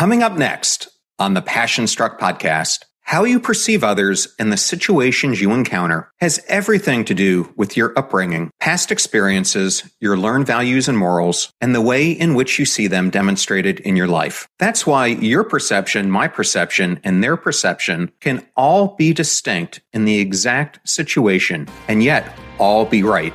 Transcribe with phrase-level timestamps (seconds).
[0.00, 5.42] Coming up next on the Passion Struck podcast, how you perceive others and the situations
[5.42, 10.96] you encounter has everything to do with your upbringing, past experiences, your learned values and
[10.96, 14.48] morals, and the way in which you see them demonstrated in your life.
[14.58, 20.18] That's why your perception, my perception, and their perception can all be distinct in the
[20.18, 23.34] exact situation and yet all be right.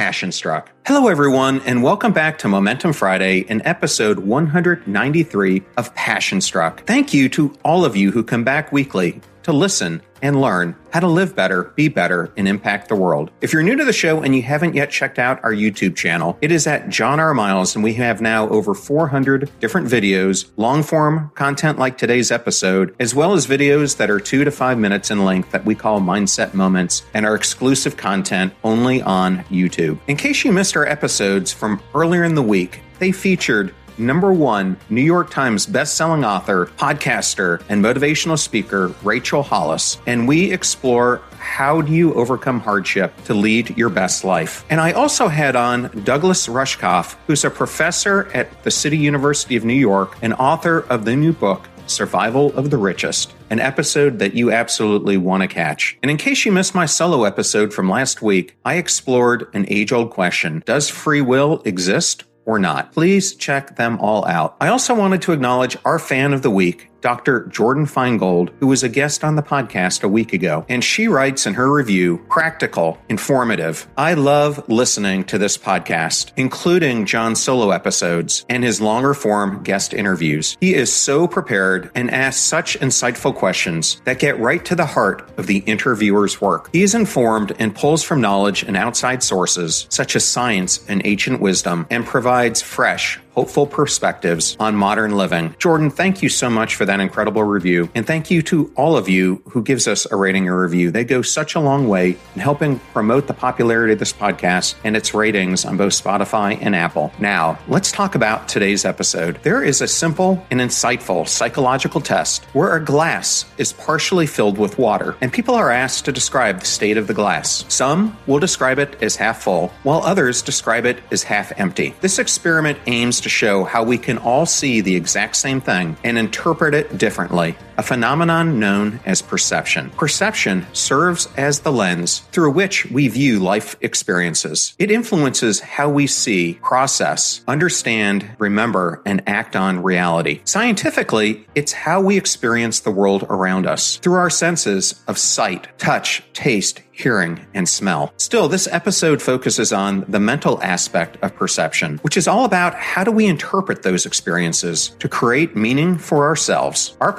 [0.00, 0.72] passion struck.
[0.86, 6.86] Hello, everyone, and welcome back to Momentum Friday in episode 193 of Passion Struck.
[6.86, 11.00] Thank you to all of you who come back weekly to listen and learn how
[11.00, 13.30] to live better, be better, and impact the world.
[13.40, 16.36] If you're new to the show and you haven't yet checked out our YouTube channel,
[16.40, 17.32] it is at John R.
[17.32, 22.94] Miles, and we have now over 400 different videos, long form content like today's episode,
[22.98, 26.00] as well as videos that are two to five minutes in length that we call
[26.00, 29.98] mindset moments and our exclusive content only on YouTube.
[30.08, 34.76] In case you missed our episodes from earlier in the week, they featured number one
[34.88, 39.98] New York Times bestselling author, podcaster, and motivational speaker, Rachel Hollis.
[40.06, 44.64] And we explore how do you overcome hardship to lead your best life?
[44.70, 49.64] And I also had on Douglas Rushkoff, who's a professor at the City University of
[49.64, 54.34] New York and author of the new book, Survival of the Richest, an episode that
[54.34, 55.98] you absolutely want to catch.
[56.02, 59.92] And in case you missed my solo episode from last week, I explored an age
[59.92, 62.92] old question Does free will exist or not.
[62.92, 64.56] Please check them all out.
[64.60, 67.46] I also wanted to acknowledge our fan of the week, Dr.
[67.46, 70.64] Jordan Feingold, who was a guest on the podcast a week ago.
[70.68, 73.86] And she writes in her review practical, informative.
[73.96, 79.94] I love listening to this podcast, including John's solo episodes and his longer form guest
[79.94, 80.56] interviews.
[80.60, 85.30] He is so prepared and asks such insightful questions that get right to the heart
[85.38, 86.70] of the interviewer's work.
[86.72, 91.40] He is informed and pulls from knowledge and outside sources, such as science and ancient
[91.40, 95.54] wisdom, and provides fresh, hopeful perspectives on modern living.
[95.58, 97.88] Jordan, thank you so much for that incredible review.
[97.94, 100.90] And thank you to all of you who gives us a rating or review.
[100.90, 104.96] They go such a long way in helping promote the popularity of this podcast and
[104.96, 107.12] its ratings on both Spotify and Apple.
[107.18, 109.38] Now, let's talk about today's episode.
[109.42, 114.78] There is a simple and insightful psychological test where a glass is partially filled with
[114.78, 117.64] water, and people are asked to describe the state of the glass.
[117.68, 121.94] Some will describe it as half full, while others describe it as half empty.
[122.00, 126.18] This experiment aims to show how we can all see the exact same thing and
[126.18, 129.88] interpret it differently, a phenomenon known as perception.
[129.96, 134.74] Perception serves as the lens through which we view life experiences.
[134.78, 140.42] It influences how we see, process, understand, remember, and act on reality.
[140.44, 146.22] Scientifically, it's how we experience the world around us through our senses of sight, touch,
[146.34, 148.12] taste, hearing, and smell.
[148.18, 153.02] Still, this episode focuses on the mental aspect of perception, which is all about how
[153.04, 156.96] do we interpret those experiences to create meaning for ourselves.
[157.00, 157.12] Our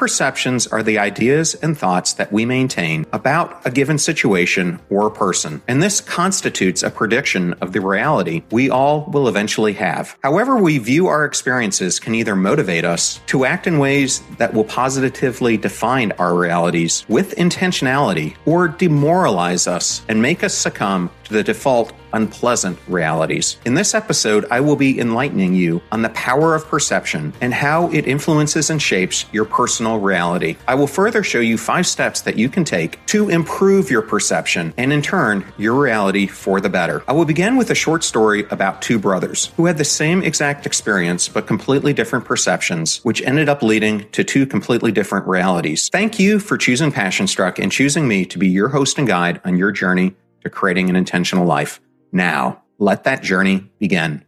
[0.67, 5.81] are the ideas and thoughts that we maintain about a given situation or person, and
[5.81, 10.17] this constitutes a prediction of the reality we all will eventually have.
[10.23, 14.66] However, we view our experiences can either motivate us to act in ways that will
[14.66, 21.94] positively define our realities with intentionality or demoralize us and make us succumb the default
[22.14, 23.58] unpleasant realities.
[23.66, 27.90] In this episode, I will be enlightening you on the power of perception and how
[27.92, 30.58] it influences and shapes your personal reality.
[30.68, 34.74] I will further show you five steps that you can take to improve your perception
[34.78, 37.04] and, in turn, your reality for the better.
[37.07, 40.66] I will begin with a short story about two brothers who had the same exact
[40.66, 45.89] experience but completely different perceptions, which ended up leading to two completely different realities.
[45.89, 49.39] Thank you for choosing Passion Struck and choosing me to be your host and guide
[49.45, 51.79] on your journey to creating an intentional life.
[52.11, 54.25] Now, let that journey begin.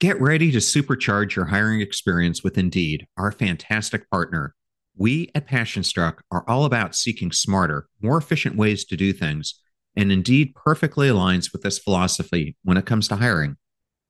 [0.00, 4.54] Get ready to supercharge your hiring experience with Indeed, our fantastic partner.
[4.96, 9.60] We at Passion Struck are all about seeking smarter, more efficient ways to do things,
[9.96, 13.56] and Indeed perfectly aligns with this philosophy when it comes to hiring.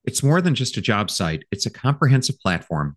[0.04, 2.96] It's more than just a job site, it's a comprehensive platform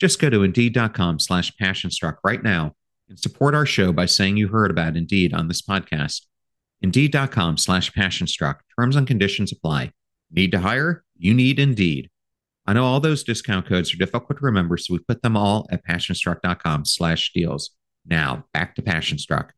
[0.00, 2.74] Just go to indeed.com slash passionstruck right now
[3.08, 6.22] and support our show by saying you heard about Indeed on this podcast.
[6.80, 8.60] Indeed.com slash passionstruck.
[8.78, 9.92] Terms and conditions apply.
[10.30, 11.04] Need to hire?
[11.18, 12.08] You need Indeed.
[12.66, 15.66] I know all those discount codes are difficult to remember, so we put them all
[15.70, 17.70] at passionstruck.com slash deals.
[18.06, 19.50] Now, back to Passionstruck.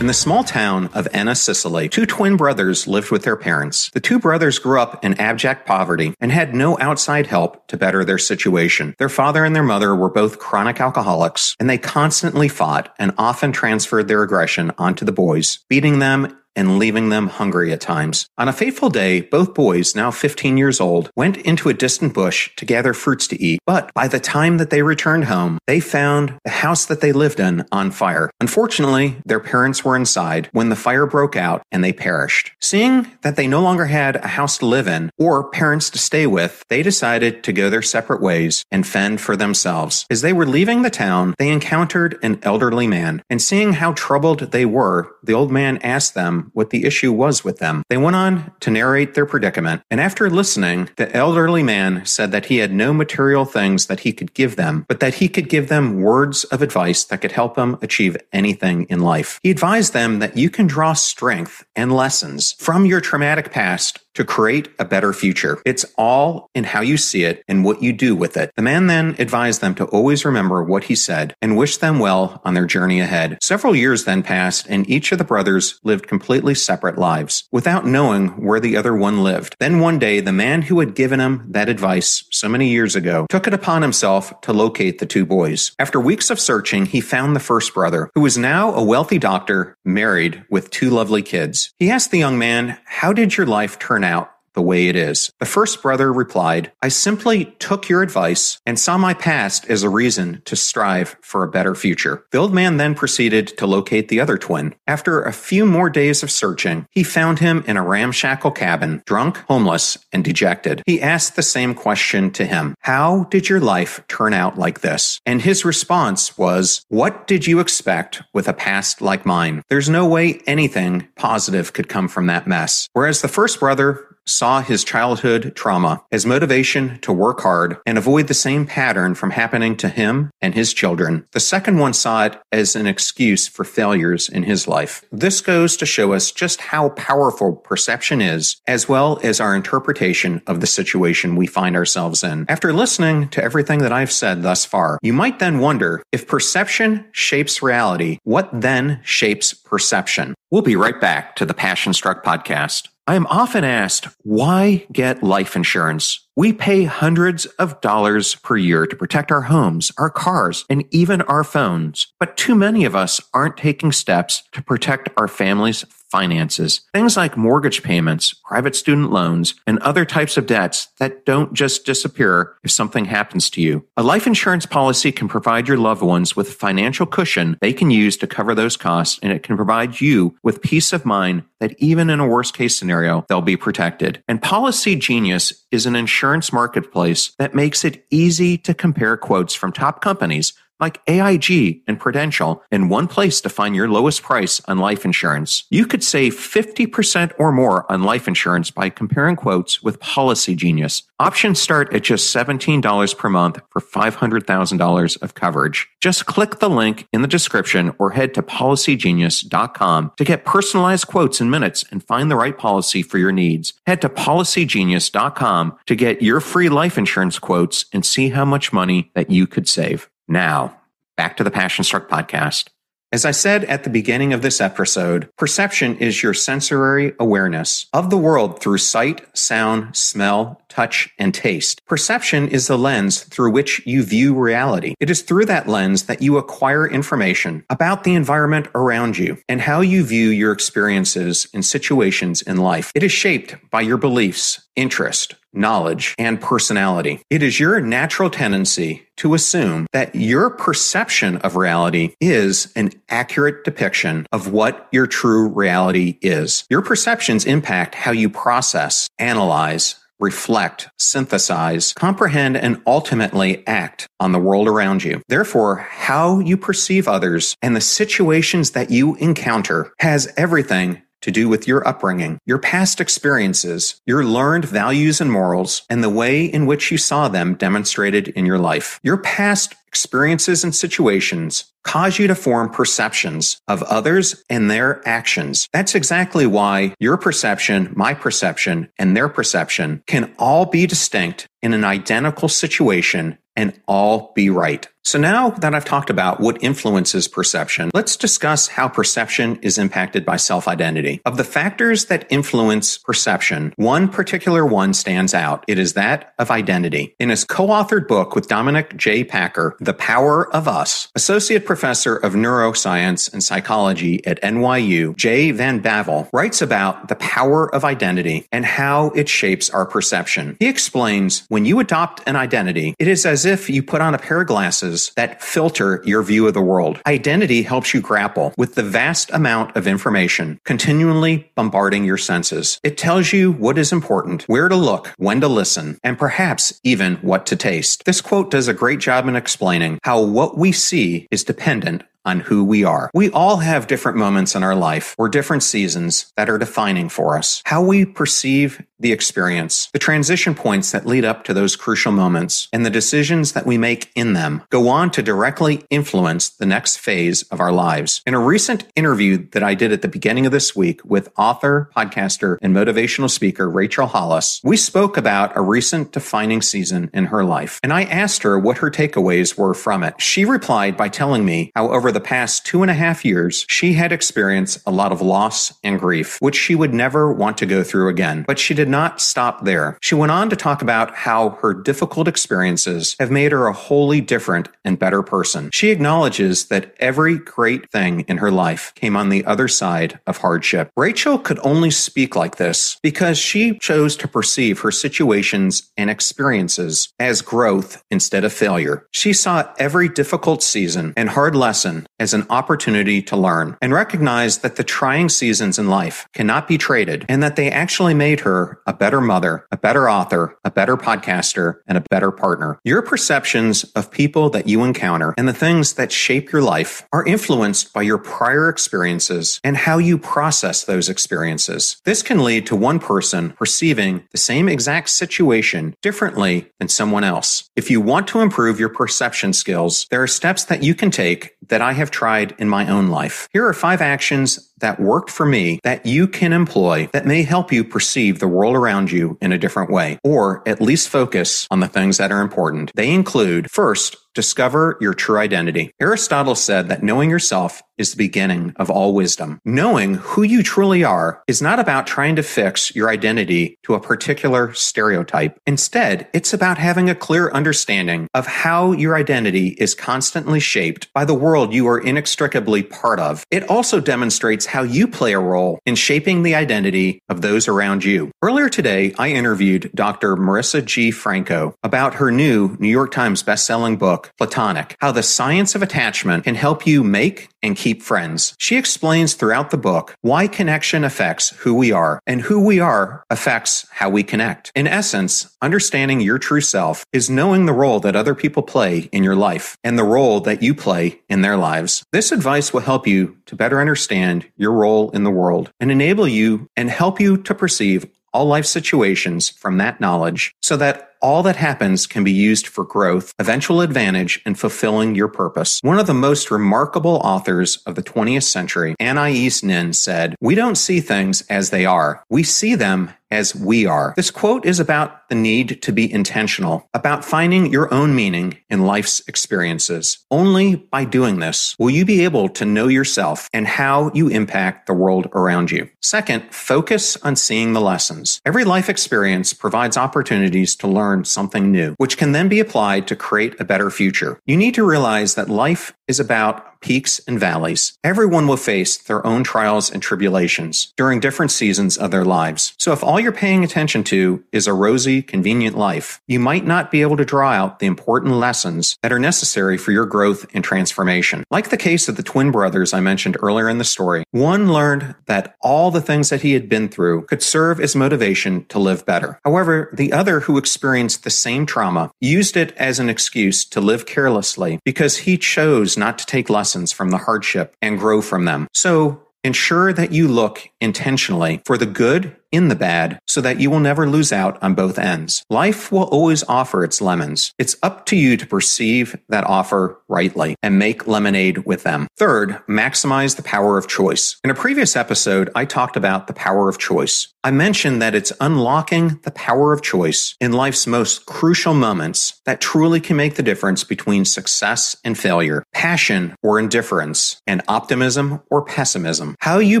[0.00, 3.90] In the small town of Enna, Sicily, two twin brothers lived with their parents.
[3.90, 8.04] The two brothers grew up in abject poverty and had no outside help to better
[8.04, 8.94] their situation.
[8.98, 13.50] Their father and their mother were both chronic alcoholics, and they constantly fought and often
[13.50, 18.28] transferred their aggression onto the boys, beating them and leaving them hungry at times.
[18.36, 22.50] On a fateful day, both boys, now 15 years old, went into a distant bush
[22.56, 23.60] to gather fruits to eat.
[23.64, 27.38] But by the time that they returned home, they found the house that they lived
[27.38, 28.32] in on fire.
[28.40, 32.50] Unfortunately, their parents were inside when the fire broke out and they perished.
[32.60, 36.26] Seeing that they no longer had a house to live in or parents to stay
[36.26, 40.06] with, they decided to go their separate ways and fend for themselves.
[40.10, 44.50] As they were leaving the town, they encountered an elderly man, and seeing how troubled
[44.50, 47.82] they were, the old man asked them what the issue was with them.
[47.88, 52.46] They went on to narrate their predicament, and after listening, the elderly man said that
[52.46, 55.68] he had no material things that he could give them, but that he could give
[55.68, 59.40] them words of advice that could help them achieve anything in life.
[59.42, 64.24] He advised them that you can draw strength and lessons from your traumatic past to
[64.24, 65.60] create a better future.
[65.64, 68.50] It's all in how you see it and what you do with it.
[68.56, 72.40] The man then advised them to always remember what he said and wish them well
[72.44, 73.38] on their journey ahead.
[73.42, 78.28] Several years then passed and each of the brothers lived completely separate lives without knowing
[78.44, 79.56] where the other one lived.
[79.60, 83.26] Then one day, the man who had given him that advice so many years ago
[83.30, 85.72] took it upon himself to locate the two boys.
[85.78, 89.76] After weeks of searching, he found the first brother, who was now a wealthy doctor,
[89.84, 91.72] married with two lovely kids.
[91.78, 94.30] He asked the young man, How did your life turn out?
[94.54, 95.32] The way it is.
[95.38, 99.88] The first brother replied, I simply took your advice and saw my past as a
[99.88, 102.24] reason to strive for a better future.
[102.30, 104.74] The old man then proceeded to locate the other twin.
[104.86, 109.38] After a few more days of searching, he found him in a ramshackle cabin, drunk,
[109.48, 110.82] homeless, and dejected.
[110.86, 115.20] He asked the same question to him How did your life turn out like this?
[115.26, 119.62] And his response was, What did you expect with a past like mine?
[119.68, 122.88] There's no way anything positive could come from that mess.
[122.92, 128.28] Whereas the first brother saw his childhood trauma as motivation to work hard and avoid
[128.28, 131.26] the same pattern from happening to him and his children.
[131.32, 135.04] The second one saw it as an excuse for failures in his life.
[135.10, 140.42] This goes to show us just how powerful perception is, as well as our interpretation
[140.46, 142.44] of the situation we find ourselves in.
[142.48, 147.06] After listening to everything that I've said thus far, you might then wonder if perception
[147.12, 150.34] shapes reality, what then shapes perception?
[150.50, 152.88] We'll be right back to the Passion Struck podcast.
[153.08, 156.28] I am often asked, why get life insurance?
[156.36, 161.22] We pay hundreds of dollars per year to protect our homes, our cars, and even
[161.22, 162.12] our phones.
[162.20, 166.82] But too many of us aren't taking steps to protect our families' finances.
[166.92, 171.84] Things like mortgage payments, private student loans, and other types of debts that don't just
[171.84, 173.86] disappear if something happens to you.
[173.96, 177.90] A life insurance policy can provide your loved ones with a financial cushion they can
[177.90, 181.74] use to cover those costs, and it can provide you with peace of mind that
[181.78, 184.22] even in a worst case scenario, they'll be protected.
[184.28, 190.00] And Policygenius is an insurance marketplace that makes it easy to compare quotes from top
[190.00, 195.04] companies like AIG and Prudential in one place to find your lowest price on life
[195.04, 195.64] insurance.
[195.70, 201.02] You could save 50% or more on life insurance by comparing quotes with Policygenius.
[201.20, 205.88] Options start at just $17 per month for $500,000 of coverage.
[206.00, 211.40] Just click the link in the description or head to policygenius.com to get personalized quotes
[211.40, 213.72] in minutes and find the right policy for your needs.
[213.86, 219.10] Head to policygenius.com to get your free life insurance quotes and see how much money
[219.14, 220.08] that you could save.
[220.28, 220.76] Now,
[221.16, 222.68] back to the Passion Struck podcast.
[223.10, 228.10] As I said at the beginning of this episode, perception is your sensory awareness of
[228.10, 231.80] the world through sight, sound, smell, touch, and taste.
[231.86, 234.94] Perception is the lens through which you view reality.
[235.00, 239.62] It is through that lens that you acquire information about the environment around you and
[239.62, 242.92] how you view your experiences and situations in life.
[242.94, 247.20] It is shaped by your beliefs, interest, knowledge, and personality.
[247.28, 253.64] It is your natural tendency to assume that your perception of reality is an accurate
[253.64, 256.64] depiction of what your true reality is.
[256.70, 264.38] Your perceptions impact how you process, analyze, reflect, synthesize, comprehend, and ultimately act on the
[264.38, 265.22] world around you.
[265.28, 271.48] Therefore, how you perceive others and the situations that you encounter has everything to do
[271.48, 276.66] with your upbringing, your past experiences, your learned values and morals, and the way in
[276.66, 279.00] which you saw them demonstrated in your life.
[279.02, 285.68] Your past experiences and situations cause you to form perceptions of others and their actions.
[285.72, 291.74] That's exactly why your perception, my perception, and their perception can all be distinct in
[291.74, 294.86] an identical situation and all be right.
[295.02, 300.24] So now that I've talked about what influences perception, let's discuss how perception is impacted
[300.24, 301.22] by self-identity.
[301.24, 305.64] Of the factors that influence perception, one particular one stands out.
[305.66, 307.16] It is that of identity.
[307.18, 309.24] In his co-authored book with Dominic J.
[309.24, 315.82] Packer, The Power of Us, Associate Professor of Neuroscience and Psychology at NYU, Jay Van
[315.82, 320.58] Bavel, writes about the power of identity and how it shapes our perception.
[320.60, 324.18] He explains when you adopt an identity, it is as if you put on a
[324.18, 327.00] pair of glasses that filter your view of the world.
[327.06, 332.78] Identity helps you grapple with the vast amount of information continually bombarding your senses.
[332.84, 337.14] It tells you what is important, where to look, when to listen, and perhaps even
[337.22, 338.04] what to taste.
[338.04, 339.67] This quote does a great job in explaining
[340.02, 343.10] how what we see is dependent on who we are.
[343.14, 347.36] We all have different moments in our life or different seasons that are defining for
[347.38, 347.62] us.
[347.64, 352.68] How we perceive the experience, the transition points that lead up to those crucial moments,
[352.72, 356.96] and the decisions that we make in them go on to directly influence the next
[356.98, 358.22] phase of our lives.
[358.26, 361.90] In a recent interview that I did at the beginning of this week with author,
[361.96, 367.44] podcaster, and motivational speaker Rachel Hollis, we spoke about a recent defining season in her
[367.44, 370.20] life, and I asked her what her takeaways were from it.
[370.20, 373.92] She replied by telling me how over the past two and a half years, she
[373.92, 377.82] had experienced a lot of loss and grief, which she would never want to go
[377.82, 379.98] through again, but she did did not stop there.
[380.00, 384.22] She went on to talk about how her difficult experiences have made her a wholly
[384.22, 385.68] different and better person.
[385.74, 390.38] She acknowledges that every great thing in her life came on the other side of
[390.38, 390.90] hardship.
[390.96, 397.12] Rachel could only speak like this because she chose to perceive her situations and experiences
[397.18, 399.06] as growth instead of failure.
[399.10, 404.62] She saw every difficult season and hard lesson as an opportunity to learn and recognized
[404.62, 408.77] that the trying seasons in life cannot be traded and that they actually made her
[408.86, 412.78] a better mother, a better author, a better podcaster, and a better partner.
[412.84, 417.26] Your perceptions of people that you encounter and the things that shape your life are
[417.26, 422.00] influenced by your prior experiences and how you process those experiences.
[422.04, 427.70] This can lead to one person perceiving the same exact situation differently than someone else.
[427.76, 431.56] If you want to improve your perception skills, there are steps that you can take
[431.68, 433.48] that I have tried in my own life.
[433.52, 437.72] Here are five actions that worked for me that you can employ that may help
[437.72, 441.80] you perceive the world around you in a different way, or at least focus on
[441.80, 442.90] the things that are important.
[442.94, 445.92] They include first, discover your true identity.
[446.00, 449.60] Aristotle said that knowing yourself is the beginning of all wisdom.
[449.64, 454.00] Knowing who you truly are is not about trying to fix your identity to a
[454.00, 455.58] particular stereotype.
[455.66, 461.24] Instead, it's about having a clear understanding of how your identity is constantly shaped by
[461.24, 463.44] the world you are inextricably part of.
[463.50, 468.04] It also demonstrates how you play a role in shaping the identity of those around
[468.04, 468.30] you.
[468.42, 470.36] Earlier today, I interviewed Dr.
[470.36, 471.10] Marissa G.
[471.10, 475.82] Franco about her new New York Times bestselling book book, Platonic, How the Science of
[475.82, 478.56] Attachment Can Help You Make and Keep Friends.
[478.58, 483.22] She explains throughout the book why connection affects who we are and who we are
[483.30, 484.72] affects how we connect.
[484.74, 489.22] In essence, understanding your true self is knowing the role that other people play in
[489.22, 492.02] your life and the role that you play in their lives.
[492.10, 496.26] This advice will help you to better understand your role in the world and enable
[496.26, 501.42] you and help you to perceive all life situations from that knowledge so that all
[501.42, 505.80] that happens can be used for growth, eventual advantage, and fulfilling your purpose.
[505.82, 510.76] One of the most remarkable authors of the 20th century, Anais Nin, said, We don't
[510.76, 512.22] see things as they are.
[512.30, 514.14] We see them as we are.
[514.16, 518.86] This quote is about the need to be intentional, about finding your own meaning in
[518.86, 520.24] life's experiences.
[520.30, 524.86] Only by doing this will you be able to know yourself and how you impact
[524.86, 525.88] the world around you.
[526.00, 528.40] Second, focus on seeing the lessons.
[528.46, 533.16] Every life experience provides opportunities to learn something new, which can then be applied to
[533.16, 534.40] create a better future.
[534.46, 537.98] You need to realize that life is about peaks and valleys.
[538.04, 542.74] Everyone will face their own trials and tribulations during different seasons of their lives.
[542.78, 546.90] So if all you're paying attention to is a rosy, convenient life, you might not
[546.90, 550.62] be able to draw out the important lessons that are necessary for your growth and
[550.62, 551.44] transformation.
[551.50, 555.14] Like the case of the twin brothers I mentioned earlier in the story, one learned
[555.26, 559.04] that all the things that he had been through could serve as motivation to live
[559.04, 559.40] better.
[559.44, 564.06] However, the other who experienced the same trauma used it as an excuse to live
[564.06, 568.68] carelessly because he chose not to take lessons from the hardship and grow from them.
[568.72, 573.70] So ensure that you look intentionally for the good in the bad so that you
[573.70, 575.44] will never lose out on both ends.
[575.50, 577.52] Life will always offer its lemons.
[577.58, 582.08] It's up to you to perceive that offer rightly and make lemonade with them.
[582.16, 584.38] Third, maximize the power of choice.
[584.42, 587.28] In a previous episode, I talked about the power of choice.
[587.44, 592.60] I mentioned that it's unlocking the power of choice in life's most crucial moments that
[592.60, 598.64] truly can make the difference between success and failure, passion or indifference, and optimism or
[598.64, 599.36] pessimism.
[599.38, 599.80] How you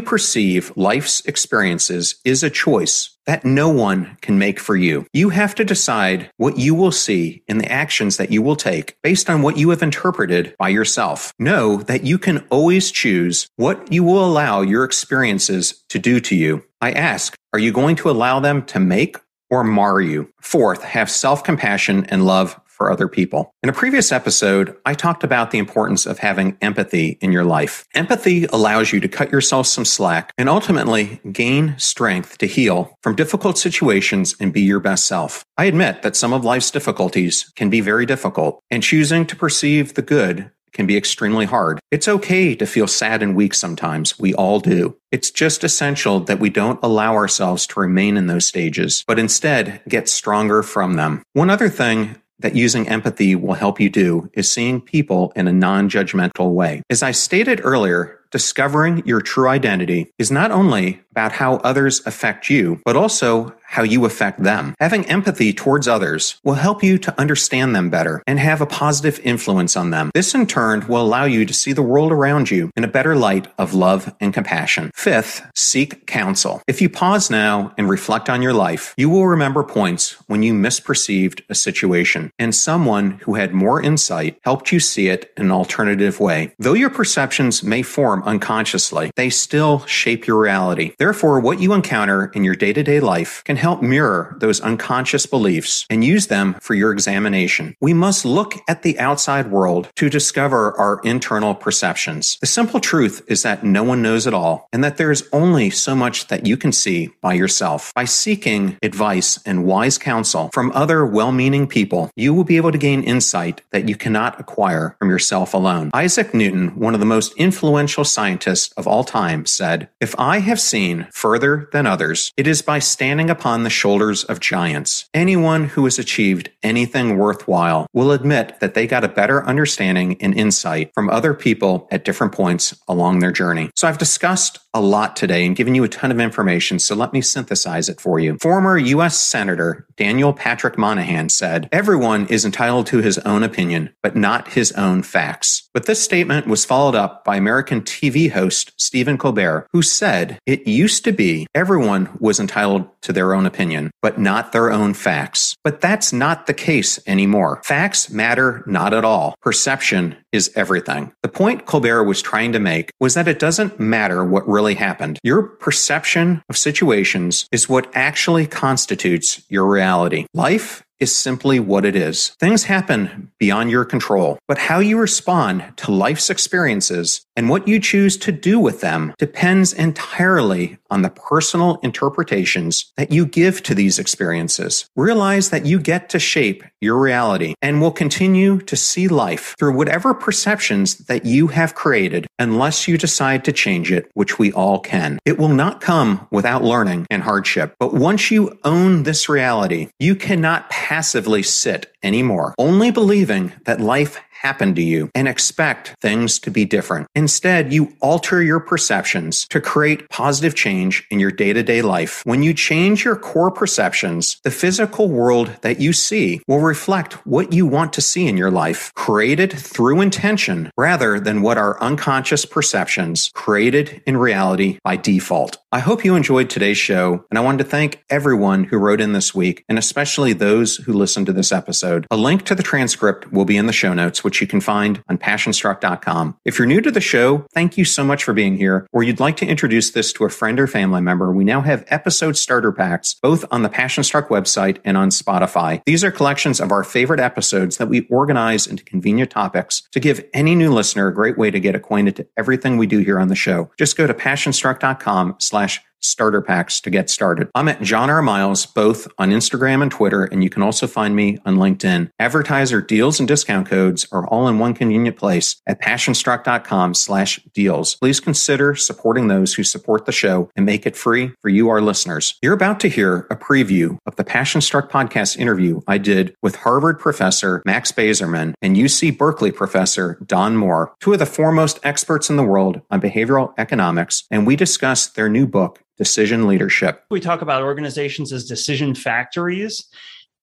[0.00, 5.06] perceive life's experiences is a choice that no one can make for you.
[5.12, 8.96] You have to decide what you will see in the actions that you will take
[9.02, 11.32] based on what you have interpreted by yourself.
[11.36, 16.36] Know that you can always choose what you will allow your experiences to do to
[16.36, 16.62] you.
[16.80, 19.16] I ask, are you going to allow them to make
[19.50, 20.30] or mar you?
[20.40, 23.52] Fourth, have self compassion and love for other people.
[23.62, 27.84] In a previous episode, I talked about the importance of having empathy in your life.
[27.94, 33.16] Empathy allows you to cut yourself some slack and ultimately gain strength to heal from
[33.16, 35.44] difficult situations and be your best self.
[35.58, 39.94] I admit that some of life's difficulties can be very difficult, and choosing to perceive
[39.94, 41.80] the good can be extremely hard.
[41.90, 44.18] It's okay to feel sad and weak sometimes.
[44.18, 44.96] We all do.
[45.10, 49.80] It's just essential that we don't allow ourselves to remain in those stages, but instead
[49.88, 51.22] get stronger from them.
[51.32, 55.52] One other thing that using empathy will help you do is seeing people in a
[55.52, 56.82] non judgmental way.
[56.90, 62.50] As I stated earlier, discovering your true identity is not only about how others affect
[62.50, 64.74] you, but also how you affect them.
[64.80, 69.20] Having empathy towards others will help you to understand them better and have a positive
[69.22, 70.10] influence on them.
[70.14, 73.14] This in turn will allow you to see the world around you in a better
[73.14, 74.90] light of love and compassion.
[74.94, 76.62] Fifth, seek counsel.
[76.66, 80.54] If you pause now and reflect on your life, you will remember points when you
[80.54, 85.52] misperceived a situation and someone who had more insight helped you see it in an
[85.52, 86.54] alternative way.
[86.58, 90.94] Though your perceptions may form unconsciously, they still shape your reality.
[90.98, 95.26] Therefore, what you encounter in your day to day life can help mirror those unconscious
[95.26, 97.76] beliefs and use them for your examination.
[97.80, 102.38] We must look at the outside world to discover our internal perceptions.
[102.40, 105.70] The simple truth is that no one knows it all and that there is only
[105.70, 107.92] so much that you can see by yourself.
[107.94, 112.72] By seeking advice and wise counsel from other well meaning people, you will be able
[112.72, 115.90] to gain insight that you cannot acquire from yourself alone.
[115.92, 120.60] Isaac Newton, one of the most influential scientists of all time, said, If I have
[120.60, 125.08] seen further than others, it is by standing upon upon the shoulders of giants.
[125.14, 130.34] Anyone who has achieved anything worthwhile will admit that they got a better understanding and
[130.34, 133.70] insight from other people at different points along their journey.
[133.74, 137.12] So I've discussed a lot today and given you a ton of information, so let
[137.12, 138.36] me synthesize it for you.
[138.40, 139.18] Former U.S.
[139.18, 144.72] Senator Daniel Patrick Moynihan said, Everyone is entitled to his own opinion, but not his
[144.72, 145.68] own facts.
[145.74, 150.66] But this statement was followed up by American TV host Stephen Colbert, who said, It
[150.66, 155.56] used to be everyone was entitled to their own opinion, but not their own facts.
[155.64, 157.60] But that's not the case anymore.
[157.64, 159.34] Facts matter not at all.
[159.42, 161.12] Perception is everything.
[161.22, 165.18] The point Colbert was trying to make was that it doesn't matter what really happened.
[165.22, 170.26] Your perception of situations is what actually constitutes your reality.
[170.34, 172.30] Life is simply what it is.
[172.40, 177.78] Things happen beyond your control, but how you respond to life's experiences and what you
[177.78, 183.74] choose to do with them depends entirely on the personal interpretations that you give to
[183.74, 184.88] these experiences.
[184.96, 189.76] Realize that you get to shape your reality and will continue to see life through
[189.76, 194.78] whatever perceptions that you have created unless you decide to change it, which we all
[194.78, 195.18] can.
[195.24, 200.14] It will not come without learning and hardship, but once you own this reality, you
[200.14, 206.50] cannot passively sit anymore, only believing that life happen to you and expect things to
[206.50, 207.06] be different.
[207.14, 212.22] Instead, you alter your perceptions to create positive change in your day to day life.
[212.24, 217.52] When you change your core perceptions, the physical world that you see will reflect what
[217.52, 222.44] you want to see in your life, created through intention rather than what our unconscious
[222.44, 225.58] perceptions created in reality by default.
[225.70, 229.12] I hope you enjoyed today's show, and I wanted to thank everyone who wrote in
[229.12, 232.06] this week, and especially those who listened to this episode.
[232.10, 235.02] A link to the transcript will be in the show notes, which you can find
[235.08, 236.36] on passionstruck.com.
[236.44, 239.20] If you're new to the show, thank you so much for being here, or you'd
[239.20, 242.70] like to introduce this to a friend or family member, we now have episode starter
[242.70, 245.80] packs, both on the Passionstruck website and on Spotify.
[245.86, 250.22] These are collections of our favorite episodes that we organize into convenient topics to give
[250.34, 253.28] any new listener a great way to get acquainted to everything we do here on
[253.28, 253.70] the show.
[253.78, 257.48] Just go to passionstruck.com slash starter packs to get started.
[257.54, 258.22] I'm at John R.
[258.22, 262.10] Miles, both on Instagram and Twitter, and you can also find me on LinkedIn.
[262.18, 267.96] Advertiser deals and discount codes are all in one convenient place at passionstruck.com slash deals.
[267.96, 271.80] Please consider supporting those who support the show and make it free for you, our
[271.80, 272.36] listeners.
[272.42, 276.56] You're about to hear a preview of the Passion Struck podcast interview I did with
[276.56, 282.30] Harvard professor Max Bazerman and UC Berkeley professor Don Moore, two of the foremost experts
[282.30, 287.04] in the world on behavioral economics, and we discuss their new book, decision leadership.
[287.10, 289.86] We talk about organizations as decision factories.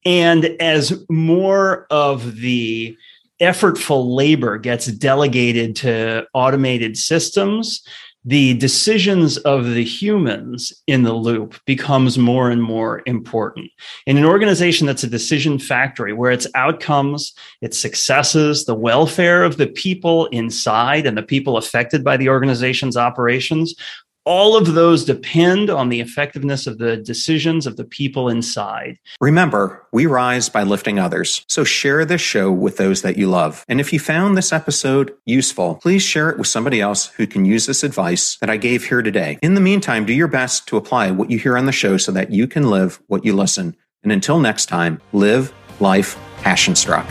[0.06, 2.96] And as more of the
[3.42, 7.82] effortful labor gets delegated to automated systems,
[8.28, 13.70] the decisions of the humans in the loop becomes more and more important.
[14.08, 19.58] In an organization that's a decision factory where its outcomes, its successes, the welfare of
[19.58, 23.76] the people inside and the people affected by the organization's operations
[24.26, 28.98] all of those depend on the effectiveness of the decisions of the people inside.
[29.22, 31.46] Remember, we rise by lifting others.
[31.48, 33.64] So share this show with those that you love.
[33.68, 37.46] And if you found this episode useful, please share it with somebody else who can
[37.46, 39.38] use this advice that I gave here today.
[39.42, 42.12] In the meantime, do your best to apply what you hear on the show so
[42.12, 43.76] that you can live what you listen.
[44.04, 47.08] And until next time, live life passion struck.